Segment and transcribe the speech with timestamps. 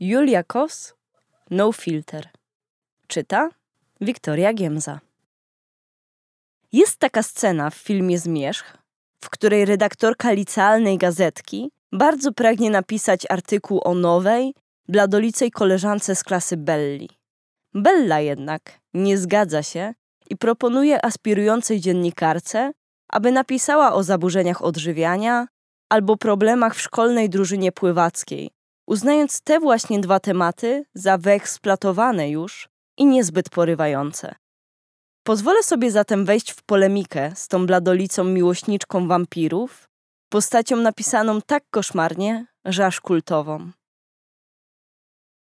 [0.00, 0.94] Julia Kos,
[1.50, 2.28] No Filter.
[3.06, 3.48] Czyta
[4.00, 5.00] Wiktoria Giemza.
[6.72, 8.76] Jest taka scena w filmie Zmierzch,
[9.24, 14.54] w której redaktorka licealnej gazetki bardzo pragnie napisać artykuł o nowej,
[14.88, 17.08] bladolicej koleżance z klasy Belli.
[17.74, 19.94] Bella jednak nie zgadza się
[20.30, 22.72] i proponuje aspirującej dziennikarce,
[23.08, 25.46] aby napisała o zaburzeniach odżywiania
[25.88, 28.55] albo problemach w szkolnej drużynie pływackiej,
[28.86, 34.34] uznając te właśnie dwa tematy za wyeksploatowane już i niezbyt porywające.
[35.26, 39.88] Pozwolę sobie zatem wejść w polemikę z tą bladolicą miłośniczką wampirów,
[40.28, 43.70] postacią napisaną tak koszmarnie, że aż kultową.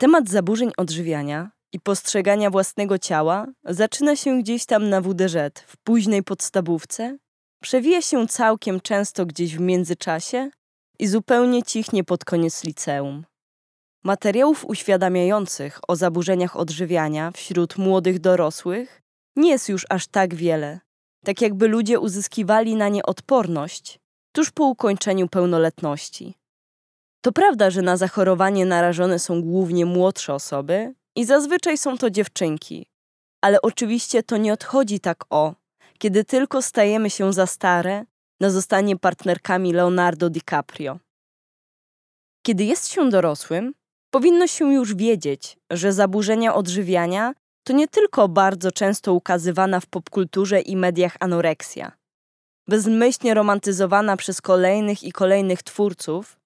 [0.00, 5.36] Temat zaburzeń odżywiania i postrzegania własnego ciała zaczyna się gdzieś tam na WDŻ
[5.66, 7.18] w późnej podstawówce,
[7.62, 10.50] przewija się całkiem często gdzieś w międzyczasie
[10.98, 13.24] i zupełnie cichnie pod koniec liceum.
[14.04, 19.02] Materiałów uświadamiających o zaburzeniach odżywiania wśród młodych dorosłych
[19.36, 20.80] nie jest już aż tak wiele,
[21.24, 23.98] tak jakby ludzie uzyskiwali na nie odporność
[24.32, 26.34] tuż po ukończeniu pełnoletności.
[27.20, 32.86] To prawda, że na zachorowanie narażone są głównie młodsze osoby i zazwyczaj są to dziewczynki,
[33.40, 35.54] ale oczywiście to nie odchodzi tak o,
[35.98, 38.04] kiedy tylko stajemy się za stare
[38.40, 40.98] na zostanie partnerkami Leonardo DiCaprio.
[42.42, 43.74] Kiedy jest się dorosłym,
[44.10, 47.34] powinno się już wiedzieć, że zaburzenia odżywiania
[47.66, 51.92] to nie tylko bardzo często ukazywana w popkulturze i mediach anoreksja,
[52.68, 56.36] bezmyślnie romantyzowana przez kolejnych i kolejnych twórców,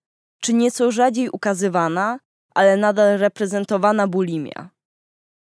[0.41, 2.21] czy nieco rzadziej ukazywana,
[2.55, 4.71] ale nadal reprezentowana bulimia.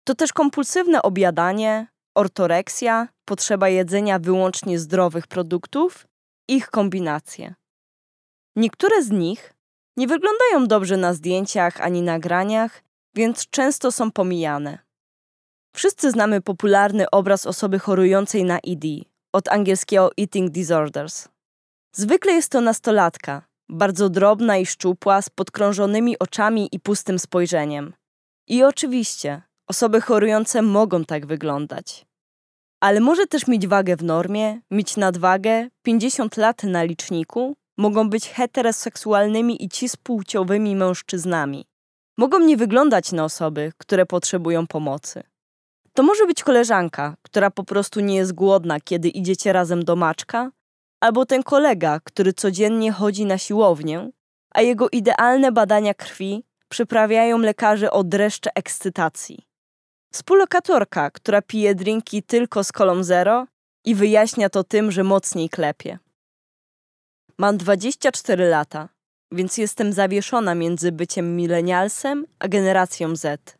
[0.04, 6.08] To też kompulsywne objadanie, ortoreksja, potrzeba jedzenia wyłącznie zdrowych produktów,
[6.48, 7.56] ich kombinacje.
[8.56, 9.54] Niektóre z nich
[9.98, 12.84] nie wyglądają dobrze na zdjęciach ani nagraniach,
[13.16, 14.80] więc często są pomijane.
[15.76, 18.86] Wszyscy znamy popularny obraz osoby chorującej na ED,
[19.34, 21.28] od angielskiego Eating Disorders.
[21.92, 27.94] Zwykle jest to nastolatka, bardzo drobna i szczupła, z podkrążonymi oczami i pustym spojrzeniem.
[28.48, 32.06] I oczywiście, osoby chorujące mogą tak wyglądać.
[32.86, 38.30] Ale może też mieć wagę w normie, mieć nadwagę, 50 lat na liczniku, mogą być
[38.30, 41.66] heteroseksualnymi i cispłciowymi mężczyznami.
[42.18, 45.24] Mogą nie wyglądać na osoby, które potrzebują pomocy.
[45.94, 50.52] To może być koleżanka, która po prostu nie jest głodna, kiedy idziecie razem do maczka,
[51.00, 54.10] albo ten kolega, który codziennie chodzi na siłownię,
[54.52, 59.55] a jego idealne badania krwi przyprawiają lekarzy o dreszcze ekscytacji.
[60.16, 63.48] Współlokatorka, która pije drinki tylko z kolą zero
[63.86, 66.00] i wyjaśnia to tym, że mocniej klepie.
[67.38, 68.90] Mam 24 lata,
[69.32, 73.58] więc jestem zawieszona między byciem milenialsem a generacją Z.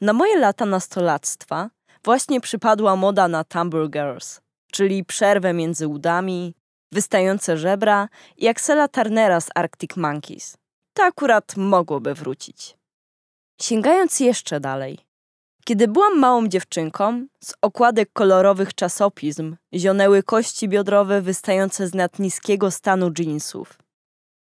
[0.00, 1.70] Na moje lata nastolactwa
[2.04, 4.40] właśnie przypadła moda na Tumblr Girls,
[4.72, 6.54] czyli przerwę między udami,
[6.92, 10.56] wystające żebra i Axela Turnera z Arctic Monkeys.
[10.94, 12.76] To akurat mogłoby wrócić.
[13.60, 14.98] Sięgając jeszcze dalej,
[15.64, 22.70] kiedy byłam małą dziewczynką, z okładek kolorowych czasopism zionęły kości biodrowe wystające z nad niskiego
[22.70, 23.78] stanu jeansów.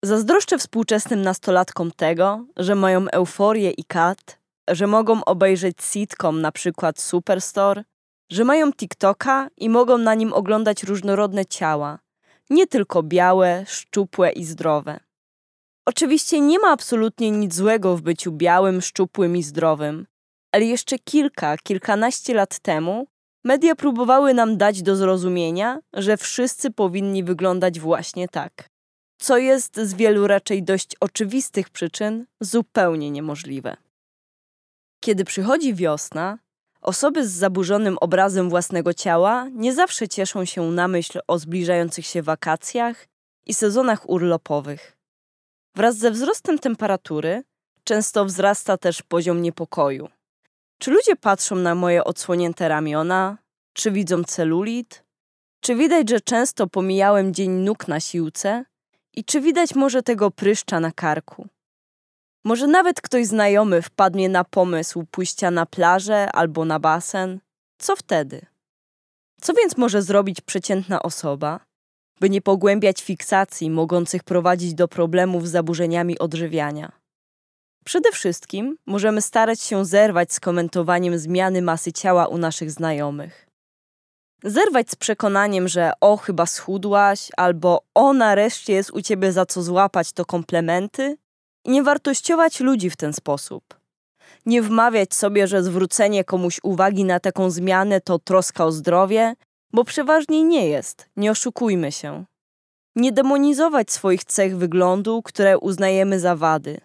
[0.02, 4.38] Zazdroszczę współczesnym nastolatkom tego, że mają euforię i kat,
[4.70, 7.84] że mogą obejrzeć sitcom na przykład Superstore,
[8.30, 11.98] że mają TikToka i mogą na nim oglądać różnorodne ciała,
[12.50, 15.00] nie tylko białe, szczupłe i zdrowe.
[15.86, 20.06] Oczywiście nie ma absolutnie nic złego w byciu białym, szczupłym i zdrowym,
[20.52, 23.06] ale jeszcze kilka, kilkanaście lat temu
[23.44, 28.68] media próbowały nam dać do zrozumienia, że wszyscy powinni wyglądać właśnie tak.
[29.18, 33.76] Co jest z wielu raczej dość oczywistych przyczyn zupełnie niemożliwe.
[35.00, 36.38] Kiedy przychodzi wiosna,
[36.80, 42.22] osoby z zaburzonym obrazem własnego ciała nie zawsze cieszą się na myśl o zbliżających się
[42.22, 43.06] wakacjach
[43.46, 44.96] i sezonach urlopowych.
[45.76, 47.42] Wraz ze wzrostem temperatury
[47.84, 50.08] często wzrasta też poziom niepokoju.
[50.82, 53.38] Czy ludzie patrzą na moje odsłonięte ramiona?
[53.72, 55.04] Czy widzą celulit?
[55.60, 58.64] Czy widać, że często pomijałem dzień nóg na siłce?
[59.14, 61.48] I czy widać może tego pryszcza na karku?
[62.44, 67.40] Może nawet ktoś znajomy wpadnie na pomysł pójścia na plażę albo na basen?
[67.78, 68.46] Co wtedy?
[69.40, 71.60] Co więc może zrobić przeciętna osoba,
[72.20, 77.01] by nie pogłębiać fiksacji mogących prowadzić do problemów z zaburzeniami odżywiania?
[77.84, 83.46] Przede wszystkim możemy starać się zerwać z komentowaniem zmiany masy ciała u naszych znajomych.
[84.44, 89.62] Zerwać z przekonaniem, że o, chyba schudłaś, albo o, nareszcie jest u ciebie za co
[89.62, 91.16] złapać to komplementy
[91.64, 93.82] i nie wartościować ludzi w ten sposób.
[94.46, 99.34] Nie wmawiać sobie, że zwrócenie komuś uwagi na taką zmianę to troska o zdrowie,
[99.72, 102.24] bo przeważnie nie jest, nie oszukujmy się.
[102.96, 106.80] Nie demonizować swoich cech wyglądu, które uznajemy za wady.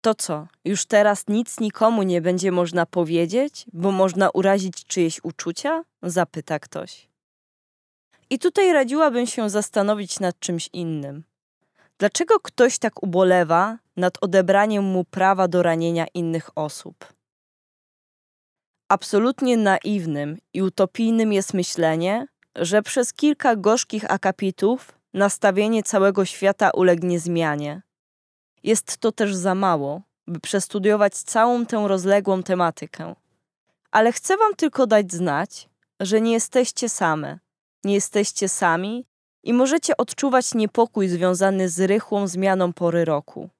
[0.00, 5.84] To co, już teraz nic nikomu nie będzie można powiedzieć, bo można urazić czyjeś uczucia?
[6.02, 7.08] Zapyta ktoś.
[8.30, 11.24] I tutaj radziłabym się zastanowić nad czymś innym.
[11.98, 17.12] Dlaczego ktoś tak ubolewa nad odebraniem mu prawa do ranienia innych osób?
[18.88, 22.26] Absolutnie naiwnym i utopijnym jest myślenie,
[22.56, 27.82] że przez kilka gorzkich akapitów nastawienie całego świata ulegnie zmianie.
[28.62, 33.14] Jest to też za mało, by przestudiować całą tę rozległą tematykę.
[33.90, 35.68] Ale chcę Wam tylko dać znać,
[36.00, 37.38] że nie jesteście same,
[37.84, 39.06] nie jesteście sami
[39.42, 43.50] i możecie odczuwać niepokój związany z rychłą zmianą pory roku.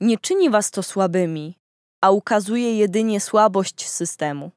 [0.00, 1.58] Nie czyni Was to słabymi,
[2.00, 4.50] a ukazuje jedynie słabość systemu.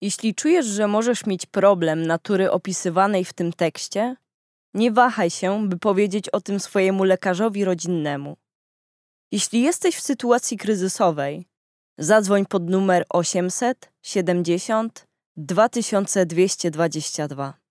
[0.00, 4.16] Jeśli czujesz, że możesz mieć problem natury opisywanej w tym tekście,
[4.74, 8.36] nie wahaj się, by powiedzieć o tym swojemu lekarzowi rodzinnemu.
[9.32, 11.46] Jeśli jesteś w sytuacji kryzysowej,
[11.98, 15.06] zadzwoń pod numer 800 70
[15.36, 17.61] 2222.